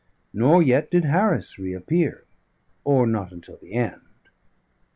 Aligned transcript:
Nor 0.33 0.63
yet 0.63 0.89
did 0.89 1.05
Harris 1.05 1.59
reappear; 1.59 2.25
or 2.83 3.05
not 3.05 3.31
until 3.31 3.57
the 3.57 3.73
end. 3.73 4.29